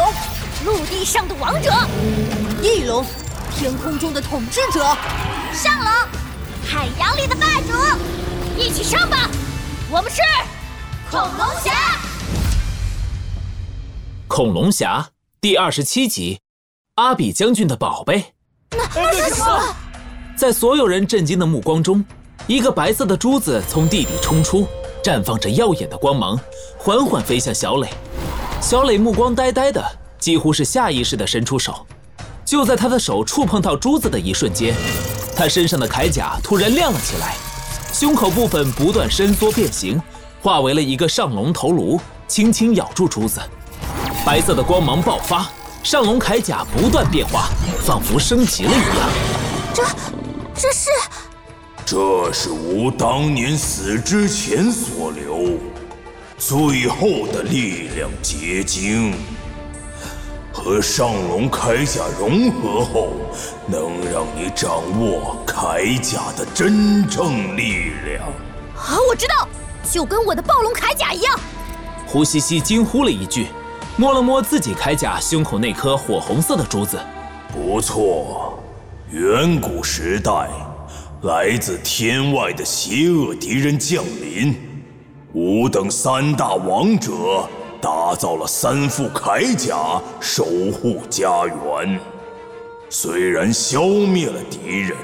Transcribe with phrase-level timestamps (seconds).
[0.00, 0.12] 龙，
[0.64, 1.70] 陆地上的王者；
[2.62, 3.04] 翼龙，
[3.54, 4.80] 天空中的统治者；
[5.52, 5.88] 上龙，
[6.64, 7.74] 海洋里的霸主。
[8.56, 9.30] 一起上吧！
[9.90, 10.22] 我们是
[11.10, 11.72] 恐龙侠。
[14.26, 15.10] 恐龙侠
[15.40, 16.40] 第二十七集：
[16.94, 18.32] 阿比将军的宝贝。
[18.70, 19.74] 那那是什么？
[20.36, 22.02] 在所有人震惊的目光中，
[22.46, 24.66] 一个白色的珠子从地底冲出，
[25.02, 26.38] 绽放着耀眼的光芒，
[26.78, 27.88] 缓缓飞向小磊。
[28.60, 29.82] 小磊目光呆呆的，
[30.18, 31.86] 几乎是下意识的伸出手。
[32.44, 34.74] 就在他的手触碰到珠子的一瞬间，
[35.34, 37.34] 他身上的铠甲突然亮了起来，
[37.92, 40.00] 胸口部分不断伸缩变形，
[40.42, 43.40] 化为了一个上龙头颅，轻轻咬住珠子。
[44.26, 45.48] 白色的光芒爆发，
[45.82, 47.48] 上龙铠甲不断变化，
[47.84, 49.10] 仿佛升级了一样。
[49.72, 49.82] 这，
[50.54, 50.90] 这是，
[51.86, 55.34] 这是吾当年死之前所留
[56.40, 59.12] 最后的力量结晶，
[60.50, 63.10] 和上龙铠甲融合后，
[63.66, 68.26] 能让你掌握铠甲的真正力量。
[68.74, 69.46] 啊，我知道，
[69.92, 71.38] 就跟我的暴龙铠甲一样。
[72.06, 73.48] 胡西西惊呼了一句。
[73.98, 76.98] 摸了摸自己铠甲胸口那颗火红色的珠子，
[77.52, 78.58] 不错。
[79.10, 80.48] 远古时代，
[81.20, 84.56] 来自天外的邪恶敌人降临，
[85.32, 87.48] 吾等三大王者
[87.80, 92.00] 打造了三副铠甲，守护家园。
[92.88, 94.96] 虽然消灭了敌人，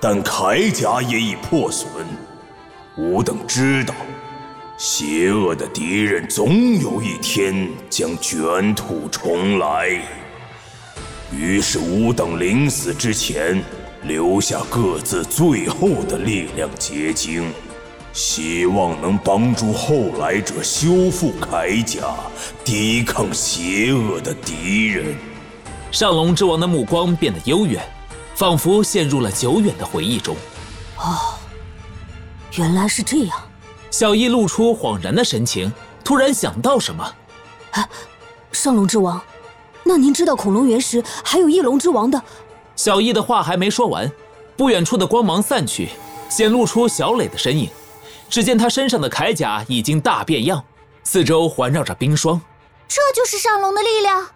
[0.00, 1.88] 但铠甲也已破损。
[2.96, 3.94] 吾等知道。
[4.76, 9.88] 邪恶的敌人总有一天将卷土重来，
[11.32, 13.60] 于是吾等临死之前
[14.02, 17.52] 留下各自最后的力量结晶，
[18.12, 22.14] 希望能帮助后来者修复铠甲，
[22.64, 25.16] 抵抗邪恶的敌人。
[25.92, 27.82] 上龙之王的目光变得悠远，
[28.34, 30.34] 仿佛陷入了久远的回忆中。
[30.96, 31.38] 哦，
[32.56, 33.38] 原来是这样。
[33.90, 35.72] 小易露出恍然的神情，
[36.04, 37.14] 突然想到什么。
[37.70, 37.88] 啊，
[38.52, 39.20] 上龙之王，
[39.84, 42.20] 那您知道恐龙原石还有翼龙之王的？
[42.74, 44.10] 小易的话还没说完，
[44.56, 45.90] 不远处的光芒散去，
[46.28, 47.70] 显露出小磊的身影。
[48.30, 50.62] 只见他身上的铠甲已经大变样，
[51.02, 52.40] 四周环绕着冰霜。
[52.86, 54.26] 这就是上龙的力量。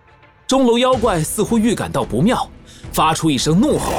[0.46, 2.48] 钟楼妖怪似乎预感到不妙，
[2.92, 3.92] 发出一声怒吼，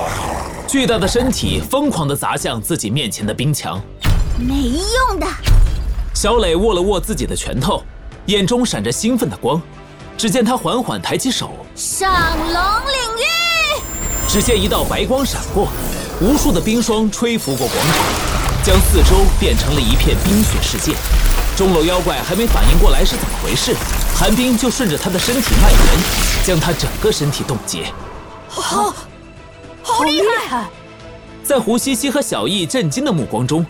[0.68, 3.80] 巨大的身体疯狂地砸向自己面前的冰墙。
[4.40, 4.54] 没
[5.10, 5.28] 用的。
[6.14, 7.84] 小磊握了握自己的拳头，
[8.28, 9.62] 眼中闪着兴奋的光。
[10.16, 13.82] 只见他缓缓抬起手，上龙领域。
[14.28, 15.68] 只见一道白光闪过，
[16.22, 17.98] 无数的冰霜吹拂过广场，
[18.64, 20.96] 将四周变成了一片冰雪世界。
[21.56, 23.76] 钟楼妖怪还没反应过来是怎么回事，
[24.16, 25.80] 寒冰就顺着他的身体蔓延，
[26.46, 27.92] 将他整个身体冻结。
[28.48, 28.96] 好，
[29.84, 30.70] 好厉害！
[31.44, 33.66] 在胡西西和小易震惊的目光中。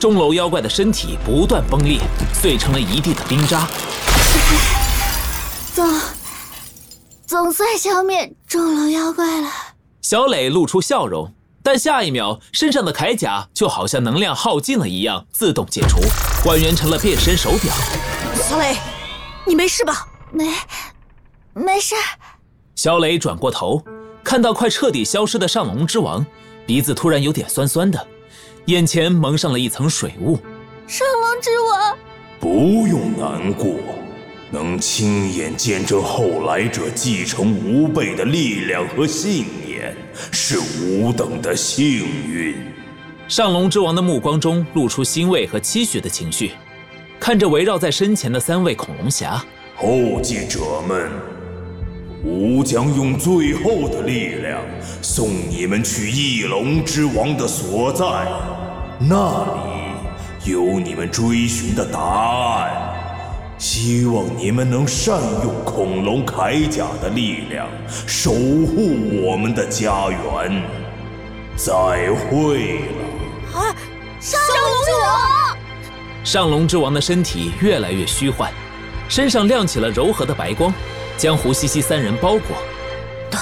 [0.00, 2.00] 钟楼妖怪的身体不断崩裂，
[2.32, 3.68] 碎成了一地的冰渣。
[5.74, 6.00] 总
[7.26, 9.50] 总算消灭钟楼妖怪了。
[10.00, 11.32] 小磊露出笑容，
[11.70, 15.98] 但下一秒，身上的铠甲就好像能量耗尽了一样，自动解除，
[16.42, 17.70] 还原成了变身手表。
[18.36, 18.74] 小磊，
[19.46, 20.08] 你没事吧？
[20.32, 20.50] 没，
[21.52, 21.94] 没事。
[22.74, 23.84] 小磊转过头，
[24.24, 26.24] 看到快彻底消失的上龙之王，
[26.64, 28.08] 鼻子突然有点酸酸的。
[28.64, 30.38] 眼前蒙上了一层水雾，
[30.86, 31.98] 上龙之王，
[32.40, 33.74] 不用难过，
[34.50, 39.44] 能亲眼见证后来者继承吾辈的力量和信
[39.78, 39.94] 念，
[40.32, 42.56] 是吾等的幸运。
[43.28, 46.52] 上龙之王的目光中露出欣慰和期许的情绪，
[47.20, 49.44] 看着围绕在身前的三位恐龙侠，
[49.76, 51.10] 后继者们，
[52.24, 54.60] 吾将用最后的力量
[55.02, 58.06] 送你们去翼龙之王的所在。
[58.98, 62.77] 那里有你们追寻的答案，
[63.58, 67.68] 希望你们能善用恐龙铠甲的力量，
[68.06, 70.62] 守护我们的家园。
[71.56, 73.58] 再会了。
[73.58, 73.74] 啊！
[74.20, 75.56] 上龙之王！
[76.24, 78.52] 上龙之王的身体越来越虚幻，
[79.08, 80.72] 身上亮起了柔和的白光，
[81.16, 82.56] 将胡西西三人包裹。
[83.28, 83.40] 等，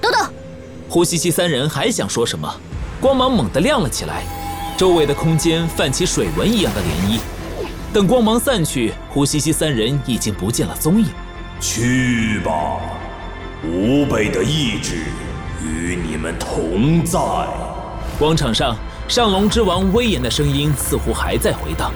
[0.00, 0.32] 等等！
[0.88, 2.52] 胡西西三人还想说什么，
[3.00, 4.24] 光芒猛地亮了起来。
[4.76, 7.20] 周围的空间泛起水纹一样的涟漪，
[7.94, 11.06] 等光芒散去，胡西西三人已经不见了踪影。
[11.60, 12.80] 去吧，
[13.62, 15.04] 吾辈的意志
[15.62, 17.20] 与你们同在。
[18.18, 18.76] 广场上，
[19.06, 21.92] 上龙之王威严的声音似乎还在回荡。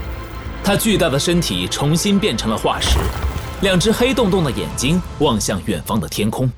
[0.63, 2.97] 他巨大的身体重新变成了化石，
[3.63, 6.49] 两只黑洞洞的眼睛望向远方的天空。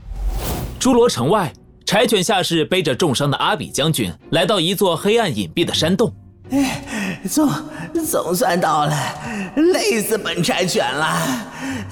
[0.79, 1.51] 侏罗城外，
[1.87, 6.15] 柴犬下士背着重伤的阿比将军来到一座黑暗隐蔽的山洞。
[6.51, 7.49] 哎，总
[8.05, 8.95] 总算到了，
[9.57, 11.19] 累死本柴犬了。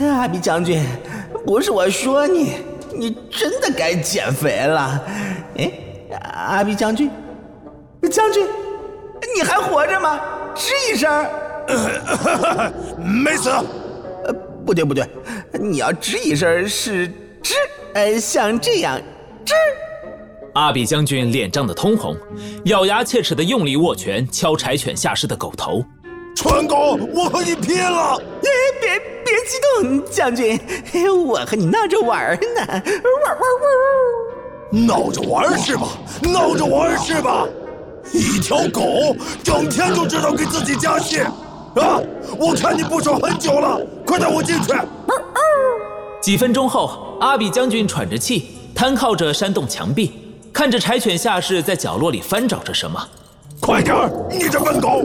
[0.00, 0.84] 阿比将军，
[1.44, 2.52] 不是我说你，
[2.94, 5.04] 你真的该减肥了。
[5.56, 5.72] 哎，
[6.46, 7.10] 阿比将军，
[8.10, 8.46] 将军，
[9.36, 10.20] 你还活着吗？
[10.54, 11.26] 吱一声。
[12.96, 13.50] 没死。
[13.50, 14.32] 呃，
[14.64, 15.06] 不对不对，
[15.52, 17.08] 你要吱一声是
[17.42, 17.54] 吱，
[17.94, 18.98] 呃，像这样，
[19.44, 19.52] 吱。
[20.54, 22.16] 阿比将军脸涨得通红，
[22.64, 25.84] 咬牙切齿地用力握拳敲柴犬下士的狗头。
[26.40, 28.16] 川狗，我和你拼了！
[28.40, 28.48] 别
[28.80, 30.56] 别别激动，将军，
[31.26, 33.40] 我和你闹着玩呢，玩玩
[34.70, 34.86] 玩。
[34.86, 35.88] 闹着玩是吧？
[36.22, 37.44] 闹着玩是吧？
[38.12, 42.00] 一条狗整天就知道给自己加戏啊！
[42.38, 44.72] 我看你不爽很久了，快带我进去。
[46.22, 50.36] 几分钟后，阿比将军喘着气，瘫靠着山洞墙壁。
[50.52, 53.08] 看着柴犬下士在角落里翻找着什么，
[53.60, 55.02] 快点儿，你这笨狗！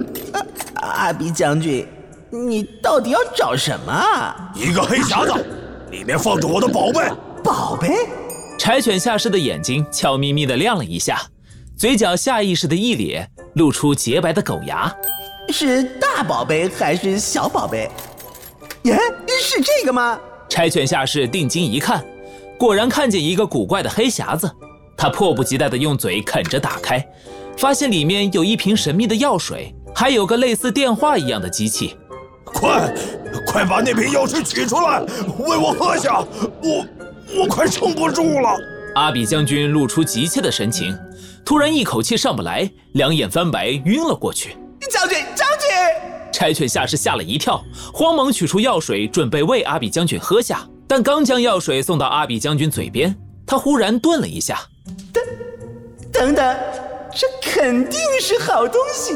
[0.84, 1.88] 阿比将军，
[2.32, 4.34] 你到底要找什么？
[4.56, 5.46] 一个黑匣子，
[5.92, 7.02] 里面放着我的宝贝。
[7.44, 8.08] 宝贝？
[8.58, 11.22] 柴犬下士的眼睛悄咪咪的亮了一下，
[11.76, 14.94] 嘴角下意识的一咧，露出洁白的狗牙。
[15.50, 17.90] 是大宝贝还是小宝贝？
[18.84, 18.98] 耶，
[19.42, 20.20] 是这个吗？
[20.48, 22.06] 柴犬下士定睛一看，
[22.58, 24.50] 果然看见一个古怪的黑匣子。
[24.96, 27.06] 他迫不及待地用嘴啃着打开，
[27.58, 31.96] 发现里面有一瓶神秘的药水，还有个类似电话一样的机器。
[32.46, 32.94] 快，
[33.48, 35.02] 快把那瓶药水取出来，
[35.40, 36.24] 喂我喝下！
[36.62, 36.86] 我，
[37.36, 38.50] 我快撑不住了。
[38.96, 40.96] 阿比将军露出急切的神情，
[41.44, 44.56] 突然一口气上不来，两眼翻白，晕了过去。
[44.92, 45.70] 将军，将军！
[46.32, 50.68] 柴犬下士吓了一跳，慌忙取出药水，准备喂阿比将军喝下。
[50.88, 53.16] 但刚将药水送到阿比将军嘴边，
[53.48, 54.60] 他忽然顿了一下。
[55.12, 55.24] 等，
[56.12, 56.56] 等等，
[57.16, 59.16] 这肯定是好东西。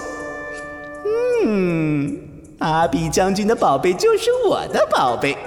[1.46, 2.18] 嗯，
[2.60, 5.38] 阿比将军的宝贝就是我的宝贝，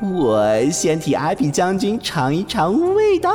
[0.00, 3.32] 我先替阿比将军尝一尝味道。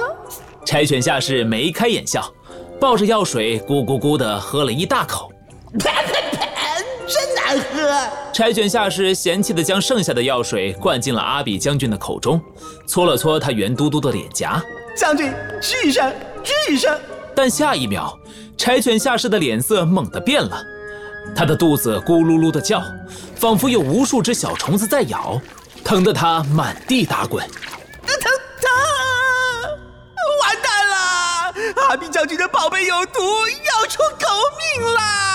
[0.65, 2.31] 柴犬下士眉开眼笑，
[2.79, 5.31] 抱着药水咕咕咕的喝了一大口。
[5.79, 6.77] 啪啪啪，
[7.07, 8.09] 真难喝！
[8.33, 12.41] 柴犬下士嫌弃的将剩下的药水灌进了阿比将军的口中，
[12.87, 14.63] 搓了搓他圆嘟嘟的脸颊。
[14.95, 15.31] 将军，
[15.61, 16.11] 吱一声，
[16.43, 16.97] 吱一声。
[17.35, 18.17] 但下一秒，
[18.57, 20.57] 柴犬下士的脸色猛地变了，
[21.33, 22.83] 他的肚子咕噜噜的叫，
[23.35, 25.39] 仿佛有无数只小虫子在咬，
[25.83, 27.47] 疼得他满地打滚。
[27.47, 28.17] 疼
[28.61, 28.69] 疼！
[30.41, 31.87] 完蛋了！
[31.89, 34.27] 阿比将军的宝贝有毒，要出狗
[34.77, 35.34] 命了！